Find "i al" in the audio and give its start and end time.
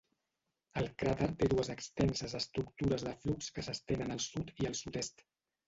4.59-4.83